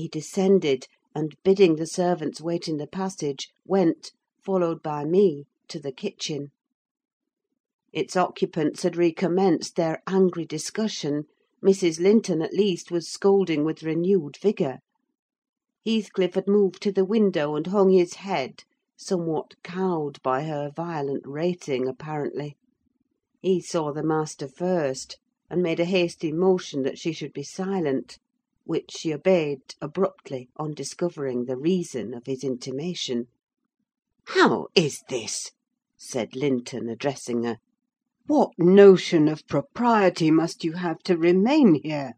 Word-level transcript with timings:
He 0.00 0.06
descended, 0.06 0.86
and, 1.12 1.34
bidding 1.42 1.74
the 1.74 1.84
servants 1.84 2.40
wait 2.40 2.68
in 2.68 2.76
the 2.76 2.86
passage, 2.86 3.48
went, 3.66 4.12
followed 4.44 4.80
by 4.80 5.04
me, 5.04 5.46
to 5.66 5.80
the 5.80 5.90
kitchen. 5.90 6.52
Its 7.92 8.14
occupants 8.14 8.84
had 8.84 8.94
recommenced 8.96 9.74
their 9.74 10.00
angry 10.06 10.44
discussion: 10.44 11.24
Mrs. 11.60 11.98
Linton, 11.98 12.42
at 12.42 12.52
least, 12.52 12.92
was 12.92 13.10
scolding 13.10 13.64
with 13.64 13.82
renewed 13.82 14.36
vigour. 14.36 14.78
Heathcliff 15.84 16.34
had 16.34 16.46
moved 16.46 16.80
to 16.84 16.92
the 16.92 17.04
window, 17.04 17.56
and 17.56 17.66
hung 17.66 17.90
his 17.90 18.14
head, 18.22 18.62
somewhat 18.96 19.60
cowed 19.64 20.22
by 20.22 20.44
her 20.44 20.70
violent 20.70 21.26
rating, 21.26 21.88
apparently. 21.88 22.56
He 23.42 23.60
saw 23.60 23.92
the 23.92 24.04
master 24.04 24.46
first, 24.46 25.18
and 25.50 25.60
made 25.60 25.80
a 25.80 25.84
hasty 25.84 26.30
motion 26.30 26.84
that 26.84 27.00
she 27.00 27.10
should 27.10 27.32
be 27.32 27.42
silent; 27.42 28.20
which 28.68 28.90
she 28.90 29.14
obeyed 29.14 29.62
abruptly, 29.80 30.50
on 30.56 30.74
discovering 30.74 31.46
the 31.46 31.56
reason 31.56 32.12
of 32.12 32.26
his 32.26 32.44
intimation. 32.44 33.26
"How 34.26 34.66
is 34.74 35.00
this?" 35.08 35.52
said 35.96 36.36
Linton, 36.36 36.86
addressing 36.90 37.44
her. 37.44 37.56
"What 38.26 38.50
notion 38.58 39.26
of 39.26 39.46
propriety 39.46 40.30
must 40.30 40.64
you 40.64 40.74
have 40.74 40.98
to 41.04 41.16
remain 41.16 41.80
here, 41.82 42.12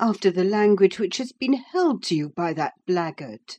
after 0.00 0.28
the 0.28 0.42
language 0.42 0.98
which 0.98 1.18
has 1.18 1.30
been 1.30 1.52
held 1.52 2.02
to 2.06 2.16
you 2.16 2.30
by 2.30 2.52
that 2.54 2.72
blackguard? 2.84 3.58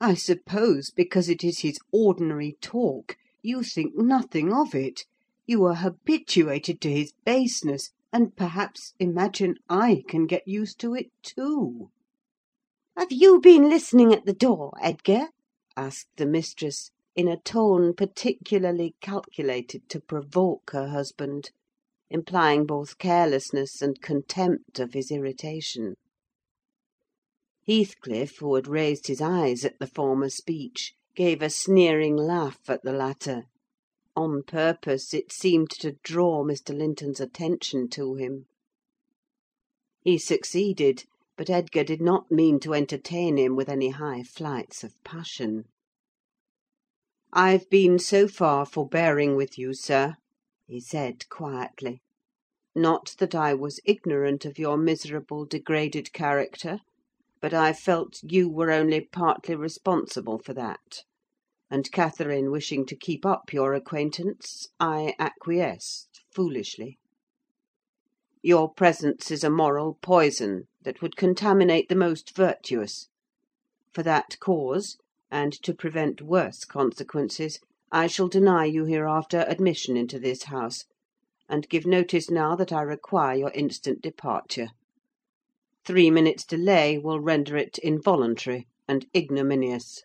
I 0.00 0.14
suppose, 0.14 0.90
because 0.90 1.28
it 1.28 1.44
is 1.44 1.58
his 1.58 1.78
ordinary 1.92 2.56
talk, 2.62 3.16
you 3.42 3.62
think 3.62 3.94
nothing 3.94 4.54
of 4.54 4.74
it: 4.74 5.04
you 5.46 5.64
are 5.64 5.74
habituated 5.74 6.80
to 6.80 6.90
his 6.90 7.12
baseness, 7.26 7.90
and 8.14 8.36
perhaps 8.36 8.94
imagine 9.00 9.56
I 9.68 10.04
can 10.06 10.26
get 10.26 10.46
used 10.46 10.78
to 10.78 10.94
it 10.94 11.10
too." 11.24 11.90
"Have 12.96 13.10
you 13.10 13.40
been 13.40 13.68
listening 13.68 14.14
at 14.14 14.24
the 14.24 14.32
door, 14.32 14.72
Edgar?" 14.80 15.30
asked 15.76 16.10
the 16.16 16.24
mistress, 16.24 16.92
in 17.16 17.26
a 17.26 17.40
tone 17.40 17.92
particularly 17.92 18.94
calculated 19.00 19.88
to 19.88 20.00
provoke 20.00 20.70
her 20.70 20.90
husband, 20.90 21.50
implying 22.08 22.66
both 22.66 22.98
carelessness 22.98 23.82
and 23.82 24.00
contempt 24.00 24.78
of 24.78 24.92
his 24.92 25.10
irritation. 25.10 25.96
Heathcliff, 27.66 28.38
who 28.38 28.54
had 28.54 28.68
raised 28.68 29.08
his 29.08 29.20
eyes 29.20 29.64
at 29.64 29.80
the 29.80 29.88
former 29.88 30.28
speech, 30.28 30.94
gave 31.16 31.42
a 31.42 31.50
sneering 31.50 32.16
laugh 32.16 32.60
at 32.70 32.84
the 32.84 32.92
latter: 32.92 33.46
on 34.16 34.42
purpose, 34.44 35.12
it 35.12 35.32
seemed 35.32 35.70
to 35.70 35.96
draw 36.04 36.44
Mr. 36.44 36.76
Linton's 36.76 37.18
attention 37.18 37.88
to 37.88 38.14
him. 38.14 38.46
He 40.02 40.18
succeeded, 40.18 41.02
but 41.36 41.50
Edgar 41.50 41.82
did 41.82 42.00
not 42.00 42.30
mean 42.30 42.60
to 42.60 42.74
entertain 42.74 43.36
him 43.36 43.56
with 43.56 43.68
any 43.68 43.88
high 43.88 44.22
flights 44.22 44.84
of 44.84 44.94
passion. 45.02 45.64
"I've 47.32 47.68
been 47.68 47.98
so 47.98 48.28
far 48.28 48.64
forbearing 48.64 49.34
with 49.34 49.58
you, 49.58 49.74
sir," 49.74 50.14
he 50.64 50.78
said 50.78 51.28
quietly. 51.28 52.00
"Not 52.72 53.16
that 53.18 53.34
I 53.34 53.52
was 53.54 53.80
ignorant 53.84 54.44
of 54.44 54.60
your 54.60 54.76
miserable, 54.76 55.44
degraded 55.44 56.12
character, 56.12 56.78
but 57.40 57.52
I 57.52 57.72
felt 57.72 58.22
you 58.22 58.48
were 58.48 58.70
only 58.70 59.00
partly 59.00 59.56
responsible 59.56 60.38
for 60.38 60.54
that; 60.54 61.02
and 61.74 61.90
Catherine 61.90 62.52
wishing 62.52 62.86
to 62.86 62.94
keep 62.94 63.26
up 63.26 63.52
your 63.52 63.74
acquaintance, 63.74 64.68
I 64.78 65.12
acquiesced, 65.18 66.22
foolishly. 66.30 66.98
Your 68.42 68.72
presence 68.72 69.32
is 69.32 69.42
a 69.42 69.50
moral 69.50 69.98
poison 70.00 70.68
that 70.84 71.02
would 71.02 71.16
contaminate 71.16 71.88
the 71.88 71.96
most 71.96 72.36
virtuous: 72.36 73.08
for 73.92 74.04
that 74.04 74.38
cause 74.38 74.98
and 75.32 75.52
to 75.64 75.74
prevent 75.74 76.22
worse 76.22 76.64
consequences, 76.64 77.58
I 77.90 78.06
shall 78.06 78.28
deny 78.28 78.66
you 78.66 78.84
hereafter 78.84 79.44
admission 79.48 79.96
into 79.96 80.20
this 80.20 80.44
house, 80.44 80.84
and 81.48 81.68
give 81.68 81.86
notice 81.86 82.30
now 82.30 82.54
that 82.54 82.72
I 82.72 82.82
require 82.82 83.36
your 83.36 83.50
instant 83.50 84.00
departure. 84.00 84.68
Three 85.84 86.08
minutes' 86.08 86.44
delay 86.44 86.98
will 86.98 87.18
render 87.18 87.56
it 87.56 87.78
involuntary 87.78 88.68
and 88.86 89.06
ignominious." 89.12 90.04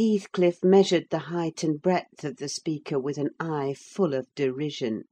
Heathcliff 0.00 0.64
measured 0.64 1.08
the 1.10 1.18
height 1.28 1.62
and 1.62 1.78
breadth 1.82 2.24
of 2.24 2.36
the 2.36 2.48
speaker 2.48 2.98
with 2.98 3.18
an 3.18 3.32
eye 3.38 3.74
full 3.74 4.14
of 4.14 4.34
derision. 4.34 5.02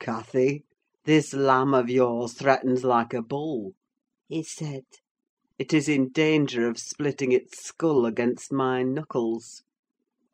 "Cathy, 0.00 0.64
this 1.04 1.34
lamb 1.34 1.74
of 1.74 1.90
yours 1.90 2.32
threatens 2.32 2.82
like 2.82 3.12
a 3.12 3.20
bull," 3.20 3.74
he 4.26 4.42
said. 4.42 4.84
It 5.58 5.74
is 5.74 5.86
in 5.86 6.08
danger 6.08 6.66
of 6.66 6.78
splitting 6.78 7.30
its 7.30 7.62
skull 7.62 8.06
against 8.06 8.50
my 8.50 8.82
knuckles. 8.82 9.62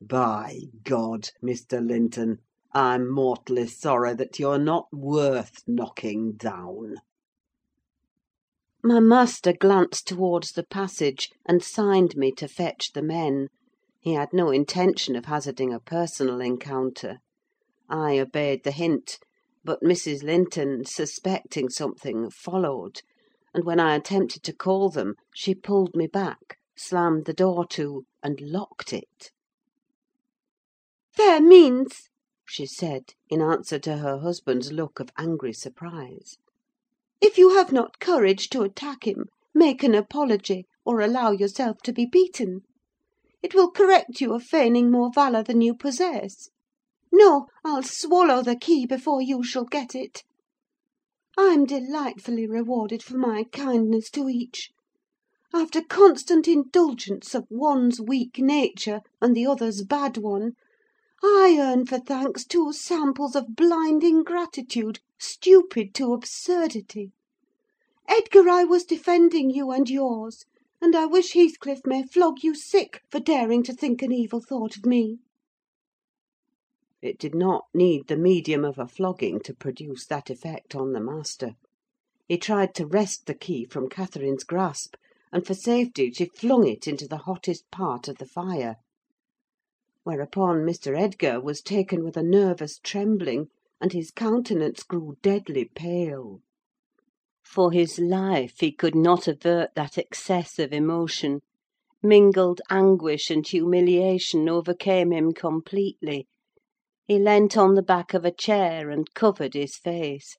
By 0.00 0.60
God, 0.84 1.30
Mr. 1.42 1.84
Linton, 1.84 2.38
I'm 2.72 3.10
mortally 3.10 3.66
sorry 3.66 4.14
that 4.14 4.38
you're 4.38 4.60
not 4.60 4.86
worth 4.92 5.64
knocking 5.66 6.34
down!" 6.34 6.98
My 8.80 9.00
master 9.00 9.52
glanced 9.52 10.06
towards 10.06 10.52
the 10.52 10.62
passage, 10.64 11.32
and 11.44 11.64
signed 11.64 12.16
me 12.16 12.30
to 12.36 12.46
fetch 12.46 12.92
the 12.92 13.02
men: 13.02 13.48
he 14.02 14.14
had 14.14 14.32
no 14.32 14.50
intention 14.50 15.14
of 15.14 15.26
hazarding 15.26 15.72
a 15.72 15.78
personal 15.78 16.40
encounter. 16.40 17.18
I 17.88 18.18
obeyed 18.18 18.64
the 18.64 18.72
hint; 18.72 19.20
but 19.62 19.80
Mrs. 19.80 20.24
Linton, 20.24 20.84
suspecting 20.84 21.68
something, 21.70 22.28
followed 22.28 23.02
and 23.54 23.64
when 23.64 23.78
I 23.78 23.94
attempted 23.94 24.42
to 24.42 24.52
call 24.52 24.88
them, 24.90 25.14
she 25.34 25.54
pulled 25.54 25.94
me 25.94 26.06
back, 26.06 26.58
slammed 26.74 27.26
the 27.26 27.32
door 27.32 27.66
to, 27.68 28.04
and 28.22 28.40
locked 28.40 28.92
it. 28.92 29.30
"Fair 31.12 31.40
means!" 31.40 32.08
she 32.44 32.66
said, 32.66 33.12
in 33.28 33.40
answer 33.40 33.78
to 33.80 33.98
her 33.98 34.18
husband's 34.18 34.72
look 34.72 34.98
of 35.00 35.10
angry 35.16 35.52
surprise. 35.52 36.38
"If 37.20 37.38
you 37.38 37.50
have 37.50 37.70
not 37.72 38.00
courage 38.00 38.48
to 38.50 38.62
attack 38.62 39.06
him, 39.06 39.26
make 39.54 39.84
an 39.84 39.94
apology, 39.94 40.66
or 40.84 41.00
allow 41.00 41.30
yourself 41.30 41.78
to 41.82 41.92
be 41.92 42.04
beaten. 42.06 42.62
It 43.42 43.54
will 43.54 43.70
correct 43.70 44.20
you 44.20 44.34
of 44.34 44.44
feigning 44.44 44.90
more 44.90 45.10
valour 45.12 45.42
than 45.42 45.60
you 45.60 45.74
possess. 45.74 46.48
No, 47.10 47.48
I'll 47.64 47.82
swallow 47.82 48.42
the 48.42 48.56
key 48.56 48.86
before 48.86 49.20
you 49.20 49.42
shall 49.42 49.64
get 49.64 49.94
it. 49.94 50.22
I'm 51.36 51.64
delightfully 51.64 52.46
rewarded 52.46 53.02
for 53.02 53.16
my 53.18 53.44
kindness 53.44 54.10
to 54.10 54.28
each. 54.28 54.70
After 55.52 55.82
constant 55.82 56.48
indulgence 56.48 57.34
of 57.34 57.46
one's 57.50 58.00
weak 58.00 58.38
nature 58.38 59.00
and 59.20 59.34
the 59.34 59.46
other's 59.46 59.82
bad 59.82 60.16
one, 60.18 60.52
I 61.22 61.56
earn 61.58 61.84
for 61.84 61.98
thanks 61.98 62.44
two 62.44 62.72
samples 62.72 63.36
of 63.36 63.54
blind 63.54 64.02
ingratitude, 64.02 65.00
stupid 65.18 65.94
to 65.94 66.12
absurdity. 66.12 67.12
Edgar, 68.08 68.48
I 68.48 68.64
was 68.64 68.84
defending 68.84 69.50
you 69.50 69.70
and 69.70 69.88
yours, 69.88 70.44
and 70.82 70.96
I 70.96 71.06
wish 71.06 71.34
Heathcliff 71.34 71.86
may 71.86 72.02
flog 72.02 72.42
you 72.42 72.56
sick 72.56 73.02
for 73.08 73.20
daring 73.20 73.62
to 73.62 73.72
think 73.72 74.02
an 74.02 74.10
evil 74.10 74.40
thought 74.40 74.76
of 74.76 74.84
me. 74.84 75.20
It 77.00 77.20
did 77.20 77.36
not 77.36 77.66
need 77.72 78.08
the 78.08 78.16
medium 78.16 78.64
of 78.64 78.80
a 78.80 78.88
flogging 78.88 79.38
to 79.44 79.54
produce 79.54 80.04
that 80.06 80.28
effect 80.28 80.74
on 80.74 80.92
the 80.92 81.00
master. 81.00 81.54
He 82.26 82.36
tried 82.36 82.74
to 82.74 82.86
wrest 82.86 83.26
the 83.26 83.34
key 83.34 83.64
from 83.64 83.88
Catherine's 83.88 84.42
grasp, 84.42 84.96
and 85.32 85.46
for 85.46 85.54
safety 85.54 86.10
she 86.12 86.24
flung 86.24 86.66
it 86.66 86.88
into 86.88 87.06
the 87.06 87.18
hottest 87.28 87.70
part 87.70 88.08
of 88.08 88.18
the 88.18 88.26
fire. 88.26 88.76
Whereupon 90.02 90.66
Mr. 90.66 90.98
Edgar 90.98 91.40
was 91.40 91.62
taken 91.62 92.02
with 92.02 92.16
a 92.16 92.24
nervous 92.24 92.80
trembling, 92.82 93.50
and 93.80 93.92
his 93.92 94.10
countenance 94.10 94.82
grew 94.82 95.16
deadly 95.22 95.64
pale. 95.64 96.40
For 97.44 97.72
his 97.72 97.98
life 97.98 98.60
he 98.60 98.70
could 98.70 98.94
not 98.94 99.26
avert 99.26 99.70
that 99.74 99.98
excess 99.98 100.60
of 100.60 100.72
emotion: 100.72 101.40
mingled 102.00 102.60
anguish 102.70 103.30
and 103.32 103.44
humiliation 103.44 104.48
overcame 104.48 105.10
him 105.12 105.32
completely. 105.32 106.28
He 107.08 107.18
leant 107.18 107.56
on 107.56 107.74
the 107.74 107.82
back 107.82 108.14
of 108.14 108.24
a 108.24 108.30
chair, 108.30 108.90
and 108.90 109.12
covered 109.12 109.54
his 109.54 109.74
face. 109.76 110.36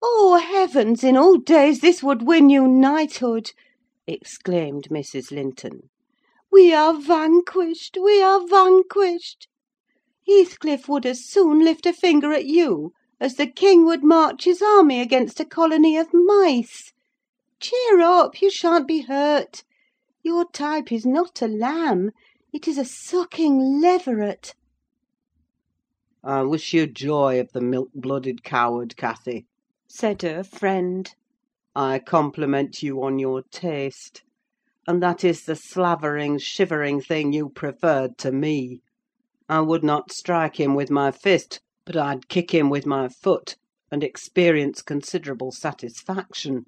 "Oh, 0.00 0.36
heavens! 0.38 1.02
in 1.02 1.16
old 1.16 1.44
days 1.46 1.80
this 1.80 2.00
would 2.00 2.22
win 2.28 2.48
you 2.48 2.68
knighthood!" 2.68 3.50
exclaimed 4.06 4.86
Mrs. 4.88 5.32
Linton. 5.32 5.90
"We 6.52 6.72
are 6.72 6.94
vanquished! 6.94 7.98
we 8.00 8.22
are 8.22 8.46
vanquished! 8.46 9.48
Heathcliff 10.28 10.88
would 10.88 11.04
as 11.04 11.28
soon 11.28 11.64
lift 11.64 11.86
a 11.86 11.92
finger 11.92 12.32
at 12.32 12.46
you 12.46 12.92
as 13.20 13.34
the 13.34 13.46
king 13.46 13.84
would 13.84 14.02
march 14.02 14.44
his 14.44 14.62
army 14.62 14.98
against 14.98 15.38
a 15.38 15.44
colony 15.44 15.98
of 15.98 16.08
mice. 16.14 16.90
Cheer 17.60 18.00
up! 18.00 18.40
you 18.40 18.50
shan't 18.50 18.88
be 18.88 19.02
hurt. 19.02 19.62
Your 20.22 20.50
type 20.50 20.90
is 20.90 21.04
not 21.04 21.42
a 21.42 21.46
lamb: 21.46 22.12
it 22.50 22.66
is 22.66 22.78
a 22.78 22.84
sucking 22.86 23.82
leveret." 23.82 24.54
"I 26.24 26.40
wish 26.44 26.72
you 26.72 26.86
joy 26.86 27.38
of 27.38 27.52
the 27.52 27.60
milk 27.60 27.90
blooded 27.94 28.42
coward, 28.42 28.96
Cathy," 28.96 29.44
said 29.86 30.22
her 30.22 30.42
friend. 30.42 31.14
I 31.76 31.98
compliment 31.98 32.82
you 32.82 33.02
on 33.02 33.18
your 33.18 33.42
taste; 33.50 34.22
and 34.86 35.02
that 35.02 35.24
is 35.24 35.44
the 35.44 35.56
slavering, 35.56 36.38
shivering 36.38 37.02
thing 37.02 37.34
you 37.34 37.50
preferred 37.50 38.16
to 38.18 38.32
me. 38.32 38.80
I 39.46 39.60
would 39.60 39.84
not 39.84 40.10
strike 40.10 40.58
him 40.58 40.74
with 40.74 40.90
my 40.90 41.10
fist, 41.10 41.60
but 41.92 41.96
I'd 42.00 42.28
kick 42.28 42.52
him 42.52 42.70
with 42.70 42.86
my 42.86 43.08
foot, 43.08 43.56
and 43.90 44.04
experience 44.04 44.80
considerable 44.80 45.50
satisfaction. 45.50 46.66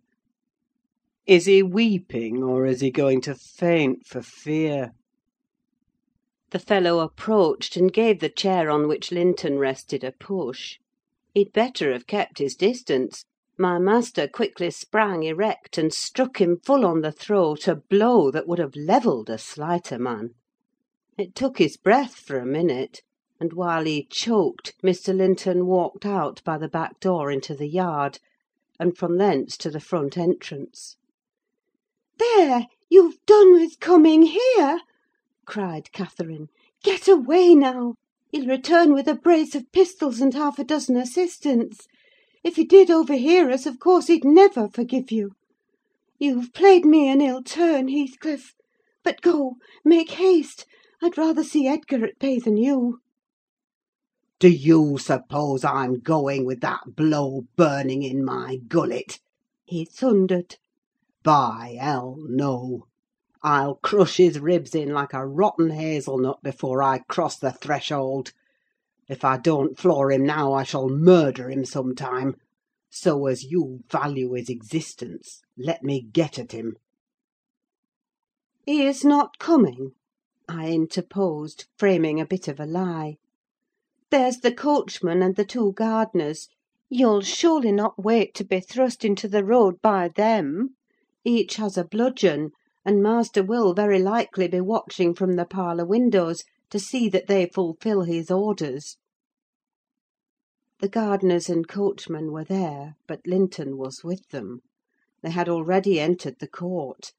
Is 1.29 1.47
he 1.47 1.63
weeping, 1.63 2.43
or 2.43 2.67
is 2.67 2.81
he 2.81 2.91
going 2.91 3.21
to 3.21 3.37
faint 3.37 4.05
for 4.05 4.21
fear?" 4.21 4.91
The 6.51 6.59
fellow 6.59 6.99
approached, 6.99 7.77
and 7.77 7.93
gave 7.93 8.19
the 8.19 8.29
chair 8.29 8.69
on 8.69 8.89
which 8.89 9.13
Linton 9.13 9.61
rested 9.61 10.03
a 10.03 10.11
push. 10.11 10.81
He'd 11.35 11.53
better 11.53 11.93
have 11.93 12.09
kept 12.09 12.39
his 12.39 12.57
distance: 12.57 13.25
my 13.57 13.79
master 13.79 14.27
quickly 14.27 14.73
sprang 14.73 15.23
erect, 15.23 15.79
and 15.79 15.95
struck 15.95 16.41
him 16.41 16.59
full 16.65 16.85
on 16.85 17.03
the 17.03 17.13
throat 17.13 17.69
a 17.69 17.77
blow 17.77 18.33
that 18.33 18.49
would 18.49 18.59
have 18.59 18.75
levelled 18.75 19.31
a 19.31 19.39
slighter 19.39 20.01
man. 20.01 20.31
It 21.17 21.37
took 21.37 21.59
his 21.59 21.77
breath 21.77 22.17
for 22.17 22.41
a 22.41 22.45
minute, 22.45 23.03
and 23.43 23.55
while 23.55 23.85
he 23.85 24.05
choked, 24.05 24.73
Mr. 24.85 25.13
Linton 25.13 25.67
walked 25.67 26.07
out 26.07 26.41
by 26.45 26.57
the 26.57 26.69
back 26.69 27.01
door 27.01 27.29
into 27.29 27.57
the 27.57 27.67
yard, 27.67 28.21
and 28.79 28.97
from 28.97 29.19
thence 29.19 29.57
to 29.57 29.69
the 29.69 29.81
front 29.81 30.17
entrance. 30.17 30.97
"There, 32.21 32.69
you've 32.89 33.19
done 33.27 33.51
with 33.55 33.81
coming 33.81 34.23
here!" 34.23 34.79
cried 35.45 35.91
Catherine. 35.91 36.51
"Get 36.85 37.09
away 37.09 37.57
now! 37.57 37.97
He'll 38.31 38.47
return 38.47 38.93
with 38.95 39.09
a 39.09 39.17
brace 39.17 39.57
of 39.57 39.73
pistols 39.73 40.21
and 40.21 40.33
half 40.35 40.61
a 40.61 40.65
dozen 40.65 40.97
assistants. 40.97 41.89
If 42.45 42.55
he 42.55 42.65
did 42.65 42.93
overhear 42.93 43.51
us, 43.51 43.67
of 43.67 43.81
course 43.81 44.07
he'd 44.07 44.25
never 44.25 44.69
forgive 44.69 45.11
you. 45.11 45.33
You've 46.17 46.53
played 46.53 46.85
me 46.85 47.09
an 47.09 47.21
ill 47.21 47.43
turn, 47.43 47.89
Heathcliff. 47.89 48.55
But 49.03 49.21
go, 49.21 49.57
make 49.85 50.13
haste! 50.13 50.65
I'd 51.03 51.19
rather 51.19 51.43
see 51.43 51.67
Edgar 51.67 52.05
at 52.05 52.21
bay 52.21 52.39
than 52.39 52.57
you." 52.57 53.01
Do 54.43 54.51
you 54.51 54.99
suppose 54.99 55.63
I'm 55.63 56.01
going 56.01 56.45
with 56.45 56.63
that 56.63 56.97
blow 56.97 57.47
burning 57.55 58.03
in 58.03 58.25
my 58.25 58.57
gullet? 58.57 59.21
he 59.63 59.85
thundered. 59.85 60.57
By 61.23 61.77
hell, 61.79 62.17
no! 62.19 62.89
I'll 63.45 63.77
crush 63.77 64.17
his 64.17 64.41
ribs 64.41 64.75
in 64.75 64.93
like 64.93 65.13
a 65.13 65.25
rotten 65.25 65.71
hazel 65.71 66.19
nut 66.19 66.43
before 66.43 66.83
I 66.83 67.05
cross 67.07 67.39
the 67.39 67.53
threshold. 67.53 68.33
If 69.09 69.25
I 69.25 69.37
don't 69.37 69.79
floor 69.79 70.11
him 70.11 70.27
now, 70.27 70.53
I 70.55 70.65
shall 70.65 70.89
murder 70.89 71.49
him 71.49 71.65
some 71.65 71.95
time. 71.95 72.35
So 72.91 73.27
as 73.27 73.45
you 73.45 73.85
value 73.89 74.33
his 74.33 74.49
existence, 74.49 75.43
let 75.57 75.85
me 75.85 76.01
get 76.03 76.37
at 76.37 76.51
him." 76.51 76.79
"He 78.67 78.87
is 78.87 79.05
not 79.05 79.39
coming," 79.39 79.93
I 80.49 80.73
interposed, 80.73 81.67
framing 81.77 82.21
a 82.21 82.27
bit 82.27 82.49
of 82.49 82.59
a 82.59 82.67
lie. 82.67 83.19
"There's 84.13 84.41
the 84.41 84.53
coachman 84.53 85.23
and 85.23 85.37
the 85.37 85.45
two 85.47 85.73
gardeners: 85.73 86.47
you'll 86.91 87.23
surely 87.23 87.73
not 87.73 87.99
wait 88.05 88.35
to 88.35 88.45
be 88.45 88.61
thrust 88.61 89.07
into 89.07 89.27
the 89.27 89.43
road 89.43 89.81
by 89.81 90.09
them? 90.09 90.77
Each 91.25 91.57
has 91.57 91.79
a 91.79 91.85
bludgeon, 91.87 92.51
and 92.85 93.03
master 93.03 93.43
will 93.43 93.73
very 93.73 93.99
likely 93.99 94.49
be 94.49 94.61
watching 94.61 95.15
from 95.15 95.37
the 95.37 95.47
parlour 95.47 95.87
windows 95.87 96.45
to 96.69 96.79
see 96.79 97.09
that 97.09 97.27
they 97.27 97.47
fulfil 97.47 98.03
his 98.03 98.31
orders." 98.31 98.99
The 100.81 100.91
gardeners 100.91 101.49
and 101.49 101.67
coachman 101.67 102.33
were 102.33 102.45
there, 102.45 102.97
but 103.09 103.27
Linton 103.27 103.79
was 103.79 104.05
with 104.05 104.29
them. 104.29 104.61
They 105.23 105.31
had 105.31 105.49
already 105.49 105.99
entered 105.99 106.39
the 106.39 106.49
court. 106.49 107.13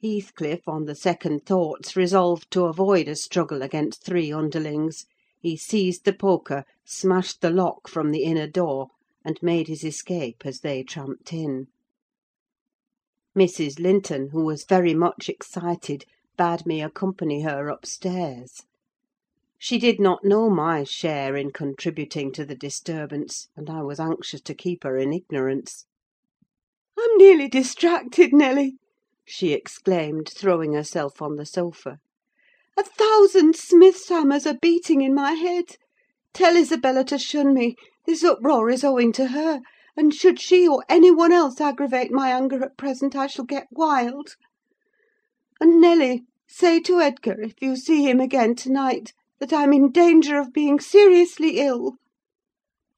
Heathcliff, 0.00 0.68
on 0.68 0.84
the 0.84 0.94
second 0.94 1.44
thoughts, 1.44 1.96
resolved 1.96 2.52
to 2.52 2.66
avoid 2.66 3.08
a 3.08 3.16
struggle 3.16 3.62
against 3.62 4.04
three 4.04 4.30
underlings: 4.32 5.06
he 5.44 5.58
seized 5.58 6.06
the 6.06 6.12
poker, 6.14 6.64
smashed 6.86 7.42
the 7.42 7.50
lock 7.50 7.86
from 7.86 8.12
the 8.12 8.22
inner 8.24 8.46
door, 8.46 8.88
and 9.26 9.38
made 9.42 9.68
his 9.68 9.84
escape 9.84 10.46
as 10.46 10.60
they 10.60 10.82
tramped 10.82 11.34
in. 11.34 11.66
Mrs. 13.36 13.78
Linton, 13.78 14.30
who 14.30 14.42
was 14.42 14.64
very 14.64 14.94
much 14.94 15.28
excited, 15.28 16.06
bade 16.38 16.64
me 16.64 16.80
accompany 16.80 17.42
her 17.42 17.68
upstairs. 17.68 18.62
She 19.58 19.78
did 19.78 20.00
not 20.00 20.24
know 20.24 20.48
my 20.48 20.82
share 20.82 21.36
in 21.36 21.52
contributing 21.52 22.32
to 22.32 22.46
the 22.46 22.56
disturbance, 22.56 23.48
and 23.54 23.68
I 23.68 23.82
was 23.82 24.00
anxious 24.00 24.40
to 24.40 24.54
keep 24.54 24.82
her 24.82 24.96
in 24.96 25.12
ignorance. 25.12 25.84
"I'm 26.98 27.18
nearly 27.18 27.48
distracted, 27.48 28.32
Nelly!" 28.32 28.78
she 29.26 29.52
exclaimed, 29.52 30.30
throwing 30.34 30.72
herself 30.72 31.20
on 31.20 31.36
the 31.36 31.44
sofa. 31.44 31.98
"A 32.76 32.82
thousand 32.82 33.54
smith's 33.54 34.08
hammers 34.08 34.48
are 34.48 34.58
beating 34.60 35.00
in 35.00 35.14
my 35.14 35.34
head. 35.34 35.76
Tell 36.32 36.56
Isabella 36.56 37.04
to 37.04 37.18
shun 37.20 37.54
me: 37.54 37.76
this 38.04 38.24
uproar 38.24 38.68
is 38.68 38.82
owing 38.82 39.12
to 39.12 39.28
her 39.28 39.60
and 39.96 40.12
should 40.12 40.40
she 40.40 40.66
or 40.66 40.82
any 40.88 41.12
one 41.12 41.30
else 41.30 41.60
aggravate 41.60 42.10
my 42.10 42.30
anger 42.32 42.64
at 42.64 42.76
present, 42.76 43.14
I 43.14 43.28
shall 43.28 43.44
get 43.44 43.68
wild. 43.70 44.34
And, 45.60 45.80
Nelly, 45.80 46.24
say 46.48 46.80
to 46.80 47.00
Edgar, 47.00 47.40
if 47.42 47.54
you 47.62 47.76
see 47.76 48.02
him 48.02 48.18
again 48.18 48.56
to 48.56 48.72
night, 48.72 49.12
that 49.38 49.52
I'm 49.52 49.72
in 49.72 49.92
danger 49.92 50.36
of 50.40 50.52
being 50.52 50.80
seriously 50.80 51.60
ill. 51.60 51.94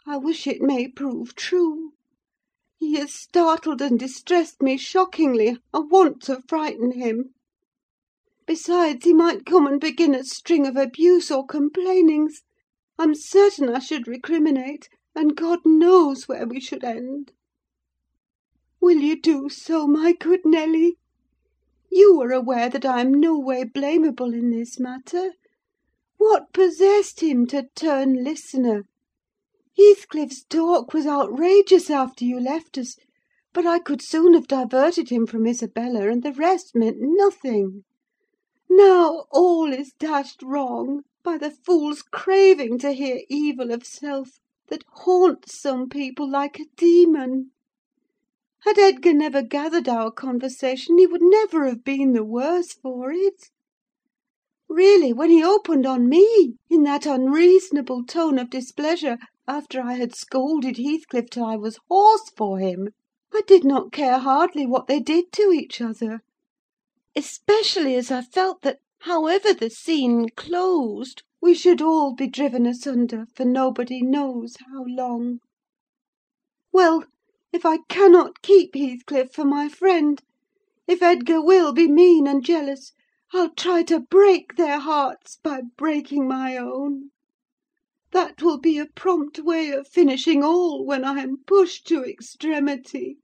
I 0.07 0.17
wish 0.17 0.47
it 0.47 0.63
may 0.63 0.89
prove 0.89 1.35
true. 1.35 1.93
He 2.79 2.95
has 2.95 3.13
startled 3.13 3.83
and 3.83 3.99
distressed 3.99 4.63
me 4.63 4.79
shockingly: 4.79 5.59
I 5.75 5.81
want 5.81 6.23
to 6.23 6.41
frighten 6.49 6.93
him. 6.93 7.35
Besides, 8.47 9.05
he 9.05 9.13
might 9.13 9.45
come 9.45 9.67
and 9.67 9.81
begin 9.81 10.15
a 10.15 10.23
string 10.23 10.69
of 10.69 10.77
abuse 10.77 11.33
or 11.33 11.45
complainings. 11.45 12.43
I'm 12.97 13.13
certain 13.15 13.69
I 13.69 13.81
should 13.81 14.07
recriminate, 14.07 14.89
and 15.17 15.37
God 15.37 15.61
knows 15.65 16.29
where 16.29 16.47
we 16.47 16.61
should 16.61 16.85
end. 16.85 17.33
Will 18.81 18.99
you 18.99 19.21
do 19.21 19.49
so, 19.49 19.89
my 19.89 20.13
good 20.13 20.43
Nelly? 20.45 20.97
You 21.91 22.21
are 22.23 22.31
aware 22.31 22.69
that 22.69 22.85
I 22.85 23.01
am 23.01 23.13
no 23.15 23.37
way 23.37 23.65
blamable 23.65 24.33
in 24.33 24.51
this 24.51 24.79
matter. 24.79 25.33
What 26.19 26.53
possessed 26.53 27.21
him 27.21 27.49
to 27.49 27.69
turn 27.75 28.23
listener? 28.23 28.85
Heathcliff's 29.77 30.45
talk 30.45 30.95
was 30.95 31.07
outrageous 31.07 31.91
after 31.91 32.25
you 32.25 32.39
left 32.39 32.79
us, 32.79 32.97
but 33.53 33.67
I 33.67 33.81
could 33.81 34.03
soon 34.03 34.35
have 34.35 34.47
diverted 34.47 35.09
him 35.09 35.27
from 35.27 35.47
Isabella, 35.49 36.09
and 36.09 36.23
the 36.23 36.33
rest 36.33 36.77
meant 36.77 36.99
nothing. 37.01 37.83
Now 38.69 39.27
all 39.31 39.73
is 39.73 39.93
dashed 39.97 40.43
wrong 40.43 41.03
by 41.23 41.39
the 41.39 41.53
fool's 41.53 42.03
craving 42.03 42.79
to 42.81 42.91
hear 42.91 43.21
evil 43.29 43.71
of 43.71 43.87
self 43.87 44.41
that 44.67 44.83
haunts 44.89 45.57
some 45.61 45.89
people 45.89 46.29
like 46.29 46.59
a 46.59 46.65
demon. 46.77 47.53
Had 48.65 48.77
Edgar 48.77 49.13
never 49.13 49.41
gathered 49.43 49.89
our 49.89 50.11
conversation, 50.11 50.99
he 50.99 51.07
would 51.07 51.23
never 51.23 51.69
have 51.69 51.85
been 51.85 52.13
the 52.13 52.25
worse 52.25 52.73
for 52.73 53.13
it. 53.13 53.51
Really, 54.69 55.13
when 55.13 55.31
he 55.31 55.45
opened 55.45 55.87
on 55.87 56.09
me, 56.09 56.57
in 56.69 56.83
that 56.83 57.07
unreasonable 57.07 58.05
tone 58.05 58.37
of 58.37 58.51
displeasure, 58.51 59.17
after 59.47 59.81
I 59.81 59.93
had 59.93 60.13
scolded 60.13 60.77
Heathcliff 60.77 61.31
till 61.31 61.45
I 61.45 61.55
was 61.55 61.79
hoarse 61.89 62.31
for 62.37 62.59
him, 62.59 62.89
I 63.33 63.43
did 63.47 63.63
not 63.63 63.93
care 63.93 64.19
hardly 64.19 64.67
what 64.67 64.89
they 64.89 64.99
did 64.99 65.31
to 65.35 65.53
each 65.53 65.81
other; 65.81 66.23
especially 67.17 67.97
as 67.97 68.11
I 68.11 68.21
felt 68.21 68.61
that, 68.61 68.79
however 69.01 69.55
the 69.55 69.71
scene 69.71 70.29
closed, 70.37 71.23
we 71.41 71.55
should 71.55 71.81
all 71.81 72.15
be 72.15 72.27
driven 72.27 72.67
asunder 72.67 73.27
for 73.35 73.47
nobody 73.47 74.03
knows 74.03 74.57
how 74.69 74.85
long. 74.87 75.41
Well, 76.73 77.05
if 77.53 77.65
I 77.65 77.79
cannot 77.89 78.43
keep 78.43 78.75
Heathcliff 78.75 79.33
for 79.33 79.47
my 79.47 79.69
friend, 79.69 80.23
if 80.87 81.03
Edgar 81.03 81.41
will 81.41 81.73
be 81.73 81.89
mean 81.89 82.27
and 82.27 82.45
jealous, 82.45 82.93
I'll 83.33 83.51
try 83.51 83.83
to 83.85 83.99
break 83.99 84.57
their 84.57 84.79
hearts 84.79 85.39
by 85.43 85.63
breaking 85.79 86.29
my 86.29 86.59
own. 86.59 87.13
That 88.13 88.43
will 88.43 88.59
be 88.59 88.79
a 88.79 88.87
prompt 88.87 89.39
way 89.39 89.71
of 89.71 89.89
finishing 89.89 90.45
all 90.45 90.85
when 90.85 91.05
I 91.05 91.21
am 91.21 91.39
pushed 91.47 91.87
to 91.89 92.05
extremity. 92.05 93.19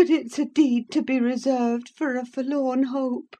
But 0.00 0.08
it's 0.08 0.38
a 0.38 0.46
deed 0.46 0.90
to 0.92 1.02
be 1.02 1.20
reserved 1.20 1.90
for 1.94 2.16
a 2.16 2.24
forlorn 2.24 2.84
hope. 2.84 3.36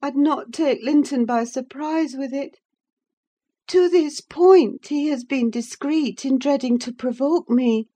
I'd 0.00 0.14
not 0.14 0.52
take 0.52 0.84
Linton 0.84 1.24
by 1.24 1.42
surprise 1.42 2.14
with 2.16 2.32
it. 2.32 2.60
To 3.66 3.88
this 3.88 4.20
point 4.20 4.86
he 4.86 5.08
has 5.08 5.24
been 5.24 5.50
discreet 5.50 6.24
in 6.24 6.38
dreading 6.38 6.78
to 6.78 6.92
provoke 6.92 7.50
me. 7.50 7.88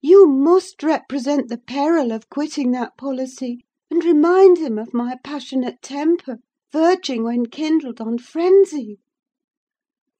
You 0.00 0.26
must 0.26 0.82
represent 0.82 1.46
the 1.46 1.56
peril 1.56 2.10
of 2.10 2.28
quitting 2.28 2.72
that 2.72 2.96
policy, 2.96 3.64
and 3.92 4.04
remind 4.04 4.58
him 4.58 4.76
of 4.76 4.92
my 4.92 5.16
passionate 5.22 5.82
temper, 5.82 6.38
verging, 6.72 7.22
when 7.22 7.46
kindled, 7.46 8.00
on 8.00 8.18
frenzy. 8.18 8.98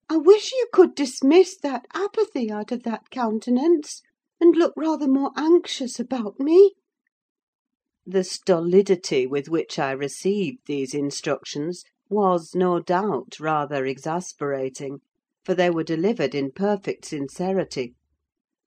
I 0.09 0.17
wish 0.17 0.53
you 0.53 0.69
could 0.73 0.95
dismiss 0.95 1.57
that 1.57 1.87
apathy 1.93 2.53
out 2.53 2.71
of 2.71 2.85
that 2.85 3.11
countenance, 3.11 4.03
and 4.41 4.55
look 4.55 4.75
rather 4.77 5.09
more 5.09 5.33
anxious 5.37 5.99
about 5.99 6.39
me." 6.39 6.75
The 8.09 8.23
stolidity 8.23 9.27
with 9.27 9.49
which 9.49 9.81
I 9.81 9.91
received 9.91 10.69
these 10.69 10.95
instructions 10.95 11.83
was, 12.09 12.55
no 12.55 12.79
doubt, 12.79 13.41
rather 13.41 13.85
exasperating, 13.85 15.01
for 15.45 15.55
they 15.55 15.71
were 15.71 15.83
delivered 15.83 16.33
in 16.33 16.53
perfect 16.53 17.07
sincerity; 17.07 17.97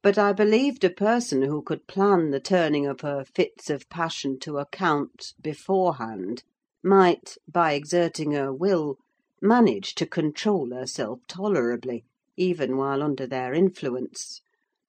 but 0.04 0.18
I 0.18 0.34
believed 0.34 0.84
a 0.84 0.90
person 0.90 1.44
who 1.44 1.62
could 1.62 1.88
plan 1.88 2.32
the 2.32 2.42
turning 2.42 2.86
of 2.86 3.00
her 3.00 3.24
fits 3.24 3.70
of 3.70 3.88
passion 3.88 4.40
to 4.40 4.58
account 4.58 5.32
beforehand 5.42 6.44
might, 6.84 7.38
by 7.48 7.76
exerting 7.76 8.32
her 8.32 8.52
will, 8.54 8.98
manage 9.42 9.96
to 9.96 10.06
control 10.06 10.72
herself 10.72 11.22
tolerably, 11.30 12.04
even 12.36 12.76
while 12.76 13.02
under 13.02 13.26
their 13.26 13.54
influence; 13.54 14.42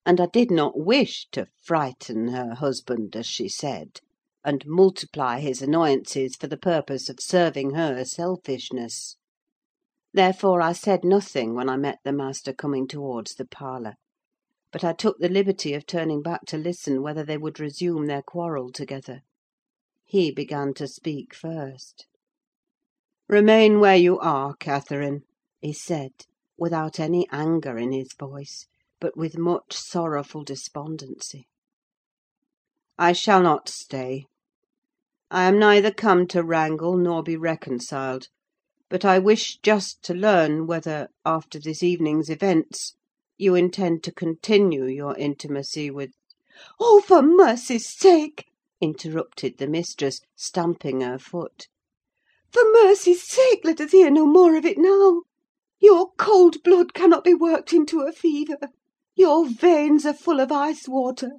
and 0.05 0.21
I 0.21 0.27
did 0.27 0.51
not 0.51 0.77
wish 0.77 1.29
to 1.31 1.47
frighten 1.63 2.27
her 2.33 2.55
husband, 2.57 3.15
as 3.15 3.27
she 3.27 3.49
said, 3.49 4.01
and 4.45 4.65
multiply 4.67 5.39
his 5.41 5.61
annoyances 5.61 6.37
for 6.37 6.47
the 6.47 6.57
purpose 6.57 7.09
of 7.09 7.21
serving 7.21 7.73
her 7.73 8.05
selfishness. 8.05 9.17
Therefore 10.13 10.61
I 10.63 10.73
said 10.73 11.05
nothing 11.05 11.55
when 11.55 11.69
I 11.69 11.77
met 11.77 11.99
the 12.05 12.13
master 12.13 12.53
coming 12.53 12.89
towards 12.89 13.35
the 13.35 13.45
parlour; 13.45 13.95
but 14.73 14.83
I 14.83 14.93
took 14.93 15.19
the 15.19 15.29
liberty 15.29 15.75
of 15.75 15.87
turning 15.87 16.23
back 16.23 16.47
to 16.47 16.57
listen 16.57 17.03
whether 17.03 17.23
they 17.25 17.37
would 17.37 17.61
resume 17.61 18.07
their 18.07 18.23
quarrel 18.23 18.73
together. 18.73 19.21
He 20.07 20.31
began 20.31 20.75
to 20.75 20.89
speak 20.89 21.35
first. 21.35 22.07
"Remain 23.29 23.79
where 23.79 23.97
you 23.97 24.19
are, 24.19 24.55
Catherine," 24.57 25.23
he 25.61 25.73
said, 25.73 26.13
without 26.57 26.99
any 26.99 27.29
anger 27.31 27.77
in 27.79 27.93
his 27.93 28.15
voice, 28.15 28.67
but 29.01 29.17
with 29.17 29.37
much 29.39 29.75
sorrowful 29.75 30.45
despondency. 30.45 31.47
"I 33.03 33.13
shall 33.15 33.41
not 33.43 33.67
stay. 33.71 34.27
I 35.31 35.45
am 35.45 35.59
neither 35.59 35.91
come 35.91 36.27
to 36.27 36.43
wrangle 36.43 36.99
nor 36.99 37.23
be 37.23 37.35
reconciled; 37.35 38.29
but 38.91 39.07
I 39.07 39.19
wish 39.19 39.57
just 39.63 40.03
to 40.03 40.13
learn 40.13 40.67
whether, 40.67 41.09
after 41.25 41.59
this 41.59 41.83
evening's 41.83 42.29
events, 42.29 42.97
you 43.39 43.55
intend 43.55 44.03
to 44.05 44.13
continue 44.13 44.85
your 44.85 45.17
intimacy 45.17 45.91
with—" 45.91 46.11
"Oh, 46.79 47.01
for 47.01 47.23
mercy's 47.23 47.89
sake!" 47.89 48.45
interrupted 48.83 49.57
the 49.57 49.67
mistress, 49.67 50.21
stamping 50.37 51.01
her 51.01 51.19
foot. 51.19 51.69
"For 52.53 52.61
mercy's 52.71 53.27
sake, 53.27 53.63
let 53.65 53.81
us 53.81 53.93
hear 53.93 54.11
no 54.11 54.27
more 54.27 54.57
of 54.57 54.67
it 54.67 54.77
now! 54.77 55.23
Your 55.81 56.11
cold 56.19 56.63
blood 56.63 56.93
cannot 56.93 57.25
be 57.25 57.33
worked 57.33 57.73
into 57.73 58.03
a 58.03 58.13
fever: 58.13 58.59
your 59.17 59.47
veins 59.49 60.05
are 60.05 60.13
full 60.13 60.39
of 60.39 60.53
ice 60.53 60.87
water, 60.87 61.31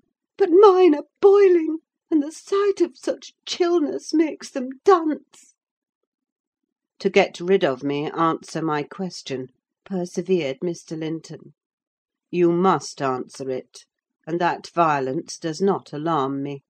but 0.41 0.49
mine 0.49 0.95
are 0.95 1.03
boiling, 1.21 1.77
and 2.09 2.23
the 2.23 2.31
sight 2.31 2.81
of 2.81 2.97
such 2.97 3.33
chillness 3.45 4.11
makes 4.11 4.49
them 4.49 4.69
dance." 4.83 5.53
"To 6.97 7.11
get 7.11 7.39
rid 7.39 7.63
of 7.63 7.83
me, 7.83 8.09
answer 8.09 8.59
my 8.63 8.81
question," 8.81 9.49
persevered 9.85 10.57
Mr. 10.63 10.97
Linton. 10.97 11.53
"You 12.31 12.51
must 12.51 13.03
answer 13.03 13.51
it; 13.51 13.85
and 14.25 14.41
that 14.41 14.65
violence 14.73 15.37
does 15.37 15.61
not 15.61 15.93
alarm 15.93 16.41
me. 16.41 16.63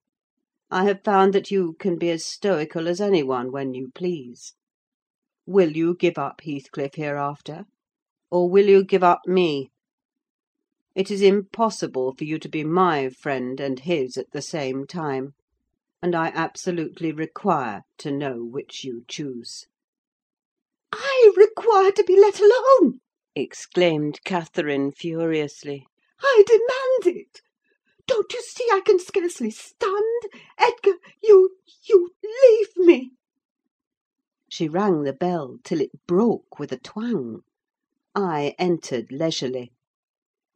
I 0.69 0.83
have 0.83 1.01
found 1.05 1.31
that 1.31 1.49
you 1.49 1.75
can 1.79 1.97
be 1.97 2.09
as 2.09 2.25
stoical 2.25 2.89
as 2.89 2.99
any 2.99 3.23
one 3.23 3.53
when 3.53 3.73
you 3.73 3.89
please. 3.95 4.53
Will 5.45 5.77
you 5.77 5.95
give 5.95 6.17
up 6.17 6.41
Heathcliff 6.41 6.95
hereafter? 6.95 7.63
or 8.29 8.49
will 8.49 8.65
you 8.67 8.83
give 8.83 9.01
up 9.03 9.21
me? 9.25 9.69
It 10.93 11.09
is 11.09 11.21
impossible 11.21 12.13
for 12.17 12.25
you 12.25 12.37
to 12.39 12.49
be 12.49 12.65
my 12.65 13.07
friend 13.07 13.61
and 13.61 13.79
his 13.79 14.17
at 14.17 14.31
the 14.31 14.41
same 14.41 14.85
time; 14.85 15.35
and 16.01 16.13
I 16.13 16.33
absolutely 16.35 17.13
require 17.13 17.83
to 17.99 18.11
know 18.11 18.43
which 18.43 18.83
you 18.83 19.05
choose." 19.07 19.67
"I 20.91 21.31
require 21.37 21.93
to 21.93 22.03
be 22.03 22.19
let 22.19 22.41
alone!" 22.41 22.99
exclaimed 23.33 24.19
Catherine, 24.25 24.91
furiously. 24.91 25.87
"I 26.21 26.43
demand 26.45 27.15
it! 27.19 27.41
Don't 28.05 28.33
you 28.33 28.41
see 28.41 28.67
I 28.73 28.81
can 28.81 28.99
scarcely 28.99 29.49
stand? 29.49 30.23
Edgar, 30.57 30.97
you, 31.23 31.55
you 31.83 32.09
leave 32.21 32.75
me!" 32.75 33.11
She 34.49 34.67
rang 34.67 35.03
the 35.03 35.13
bell 35.13 35.57
till 35.63 35.79
it 35.79 36.05
broke 36.05 36.59
with 36.59 36.73
a 36.73 36.77
twang. 36.77 37.43
I 38.13 38.55
entered 38.59 39.09
leisurely. 39.09 39.71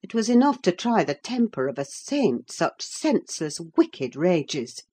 It 0.06 0.14
was 0.14 0.30
enough 0.30 0.62
to 0.62 0.72
try 0.72 1.04
the 1.04 1.16
temper 1.16 1.68
of 1.68 1.80
a 1.80 1.84
saint, 1.84 2.52
such 2.52 2.84
senseless, 2.84 3.60
wicked 3.76 4.16
rages. 4.16 4.84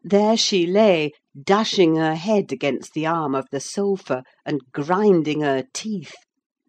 There 0.00 0.34
she 0.34 0.66
lay, 0.66 1.12
dashing 1.38 1.96
her 1.96 2.14
head 2.14 2.50
against 2.50 2.94
the 2.94 3.04
arm 3.04 3.34
of 3.34 3.48
the 3.50 3.60
sofa, 3.60 4.24
and 4.46 4.62
grinding 4.72 5.42
her 5.42 5.62
teeth, 5.74 6.14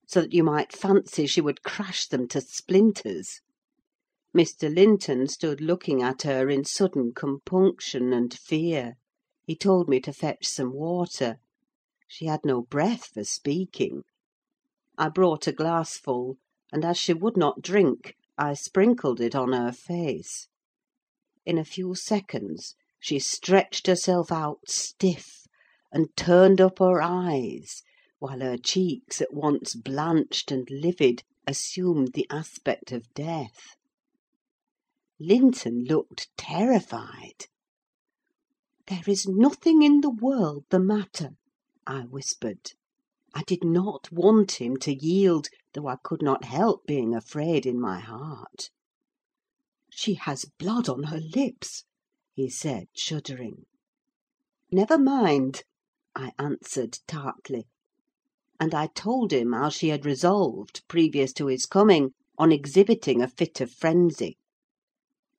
so 0.05 0.19
that 0.19 0.33
you 0.33 0.43
might 0.43 0.73
fancy 0.73 1.27
she 1.27 1.39
would 1.39 1.63
crash 1.63 2.07
them 2.07 2.27
to 2.27 2.41
splinters. 2.41 3.39
Mr. 4.35 4.69
Linton 4.69 5.29
stood 5.29 5.61
looking 5.61 6.03
at 6.03 6.23
her 6.23 6.49
in 6.49 6.65
sudden 6.65 7.13
compunction 7.13 8.11
and 8.11 8.33
fear. 8.33 8.95
He 9.45 9.55
told 9.55 9.87
me 9.87 10.01
to 10.01 10.11
fetch 10.11 10.45
some 10.45 10.73
water. 10.73 11.37
She 12.05 12.25
had 12.25 12.41
no 12.43 12.63
breath 12.63 13.11
for 13.13 13.23
speaking. 13.23 14.03
I 14.97 15.07
brought 15.07 15.47
a 15.47 15.53
glassful, 15.53 16.35
and 16.71 16.85
as 16.85 16.97
she 16.97 17.13
would 17.13 17.35
not 17.35 17.61
drink, 17.61 18.15
I 18.37 18.53
sprinkled 18.53 19.19
it 19.19 19.33
on 19.35 19.53
her 19.53 19.71
face. 19.71 20.47
In 21.45 21.57
a 21.57 21.65
few 21.65 21.95
seconds 21.95 22.75
she 22.99 23.17
stretched 23.17 23.87
herself 23.87 24.31
out 24.31 24.59
stiff, 24.67 25.47
and 25.91 26.15
turned 26.15 26.61
up 26.61 26.79
her 26.79 27.01
eyes, 27.01 27.81
while 28.19 28.41
her 28.41 28.57
cheeks, 28.57 29.21
at 29.21 29.33
once 29.33 29.73
blanched 29.73 30.51
and 30.51 30.69
livid, 30.69 31.23
assumed 31.47 32.13
the 32.13 32.27
aspect 32.29 32.91
of 32.91 33.11
death. 33.15 33.75
Linton 35.19 35.85
looked 35.85 36.27
terrified. 36.37 37.47
"There 38.87 39.03
is 39.07 39.25
nothing 39.27 39.81
in 39.81 40.01
the 40.01 40.09
world 40.11 40.65
the 40.69 40.79
matter," 40.79 41.31
I 41.87 42.01
whispered. 42.01 42.73
I 43.33 43.41
did 43.43 43.63
not 43.63 44.11
want 44.11 44.61
him 44.61 44.77
to 44.77 44.93
yield, 44.93 45.47
though 45.75 45.85
I 45.85 45.97
could 46.03 46.23
not 46.23 46.45
help 46.45 46.87
being 46.87 47.13
afraid 47.13 47.63
in 47.67 47.79
my 47.79 47.99
heart. 47.99 48.71
"She 49.91 50.15
has 50.15 50.45
blood 50.57 50.89
on 50.89 51.03
her 51.03 51.19
lips," 51.19 51.83
he 52.33 52.49
said, 52.49 52.87
shuddering. 52.95 53.67
"Never 54.71 54.97
mind," 54.97 55.61
I 56.15 56.31
answered 56.39 56.97
tartly; 57.05 57.67
and 58.59 58.73
I 58.73 58.87
told 58.95 59.31
him 59.31 59.53
how 59.53 59.69
she 59.69 59.89
had 59.89 60.07
resolved, 60.07 60.81
previous 60.87 61.31
to 61.33 61.45
his 61.45 61.67
coming, 61.67 62.15
on 62.35 62.51
exhibiting 62.51 63.21
a 63.21 63.27
fit 63.27 63.61
of 63.61 63.71
frenzy. 63.71 64.39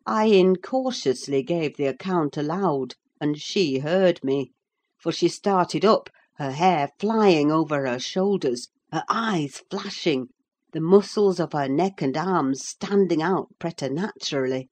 I 0.06 0.26
incautiously 0.26 1.42
gave 1.42 1.76
the 1.76 1.86
account 1.86 2.36
aloud, 2.36 2.94
and 3.20 3.36
she 3.42 3.78
heard 3.80 4.22
me; 4.22 4.52
for 4.96 5.10
she 5.10 5.26
started 5.26 5.84
up, 5.84 6.08
her 6.36 6.52
hair 6.52 6.92
flying 7.00 7.50
over 7.50 7.84
her 7.84 7.98
shoulders, 7.98 8.68
her 8.92 9.04
eyes 9.08 9.62
flashing, 9.70 10.26
the 10.72 10.80
muscles 10.80 11.38
of 11.38 11.52
her 11.52 11.68
neck 11.68 12.02
and 12.02 12.16
arms 12.16 12.66
standing 12.66 13.22
out 13.22 13.46
preternaturally. 13.60 14.68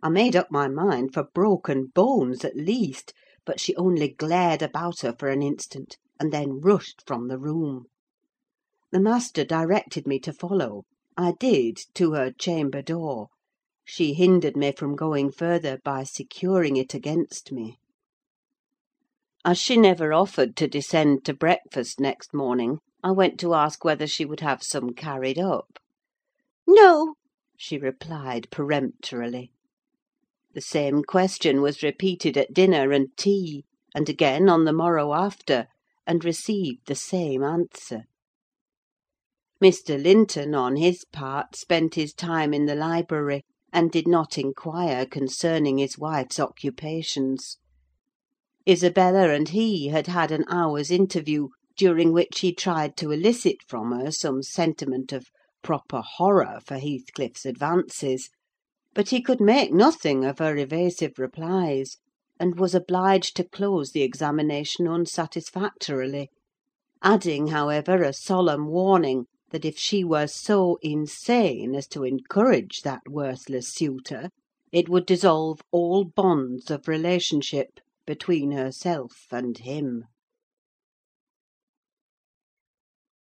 I 0.00 0.10
made 0.10 0.36
up 0.36 0.52
my 0.52 0.68
mind 0.68 1.12
for 1.12 1.24
broken 1.34 1.86
bones, 1.86 2.44
at 2.44 2.54
least; 2.54 3.12
but 3.44 3.58
she 3.58 3.74
only 3.74 4.10
glared 4.10 4.62
about 4.62 5.00
her 5.00 5.12
for 5.18 5.28
an 5.28 5.42
instant, 5.42 5.96
and 6.20 6.32
then 6.32 6.60
rushed 6.60 7.02
from 7.04 7.26
the 7.26 7.36
room. 7.36 7.86
The 8.92 9.00
master 9.00 9.44
directed 9.44 10.06
me 10.06 10.20
to 10.20 10.32
follow. 10.32 10.84
I 11.16 11.32
did, 11.32 11.78
to 11.94 12.12
her 12.12 12.30
chamber 12.30 12.80
door. 12.80 13.26
She 13.84 14.14
hindered 14.14 14.56
me 14.56 14.70
from 14.70 14.94
going 14.94 15.32
further 15.32 15.80
by 15.82 16.04
securing 16.04 16.76
it 16.76 16.94
against 16.94 17.50
me. 17.50 17.78
As 19.44 19.58
she 19.58 19.76
never 19.76 20.12
offered 20.12 20.54
to 20.58 20.68
descend 20.68 21.24
to 21.24 21.34
breakfast 21.34 21.98
next 21.98 22.32
morning, 22.32 22.78
I 23.04 23.10
went 23.12 23.38
to 23.40 23.52
ask 23.52 23.84
whether 23.84 24.06
she 24.06 24.24
would 24.24 24.40
have 24.40 24.62
some 24.62 24.94
carried 24.94 25.38
up. 25.38 25.78
"No," 26.66 27.16
she 27.54 27.76
replied 27.76 28.50
peremptorily. 28.50 29.52
The 30.54 30.62
same 30.62 31.02
question 31.04 31.60
was 31.60 31.82
repeated 31.82 32.38
at 32.38 32.54
dinner 32.54 32.92
and 32.92 33.14
tea, 33.18 33.66
and 33.94 34.08
again 34.08 34.48
on 34.48 34.64
the 34.64 34.72
morrow 34.72 35.12
after, 35.12 35.66
and 36.06 36.24
received 36.24 36.86
the 36.86 36.94
same 36.94 37.42
answer. 37.44 38.04
Mr. 39.62 40.02
Linton, 40.02 40.54
on 40.54 40.76
his 40.76 41.04
part, 41.04 41.54
spent 41.54 41.96
his 41.96 42.14
time 42.14 42.54
in 42.54 42.64
the 42.64 42.74
library, 42.74 43.42
and 43.74 43.92
did 43.92 44.08
not 44.08 44.38
inquire 44.38 45.04
concerning 45.04 45.76
his 45.76 45.98
wife's 45.98 46.40
occupations. 46.40 47.58
Isabella 48.66 49.34
and 49.34 49.50
he 49.50 49.88
had 49.88 50.06
had 50.06 50.32
an 50.32 50.46
hour's 50.48 50.90
interview, 50.90 51.48
during 51.76 52.10
which 52.10 52.40
he 52.40 52.54
tried 52.54 52.96
to 52.96 53.10
elicit 53.10 53.58
from 53.68 53.92
her 53.92 54.10
some 54.10 54.42
sentiment 54.42 55.12
of 55.12 55.26
proper 55.62 56.00
horror 56.00 56.58
for 56.64 56.78
Heathcliff's 56.78 57.44
advances, 57.44 58.30
but 58.94 59.10
he 59.10 59.20
could 59.20 59.42
make 59.42 59.70
nothing 59.74 60.24
of 60.24 60.38
her 60.38 60.56
evasive 60.56 61.18
replies, 61.18 61.98
and 62.40 62.58
was 62.58 62.74
obliged 62.74 63.36
to 63.36 63.44
close 63.44 63.90
the 63.90 64.00
examination 64.00 64.88
unsatisfactorily; 64.88 66.30
adding, 67.02 67.48
however, 67.48 68.02
a 68.02 68.14
solemn 68.14 68.68
warning 68.68 69.26
that 69.50 69.66
if 69.66 69.76
she 69.78 70.02
were 70.02 70.26
so 70.26 70.78
insane 70.80 71.74
as 71.74 71.86
to 71.86 72.04
encourage 72.04 72.80
that 72.80 73.02
worthless 73.06 73.68
suitor, 73.68 74.30
it 74.72 74.88
would 74.88 75.04
dissolve 75.04 75.60
all 75.70 76.04
bonds 76.04 76.70
of 76.70 76.88
relationship 76.88 77.80
between 78.06 78.52
herself 78.52 79.26
and 79.30 79.58
him. 79.58 80.04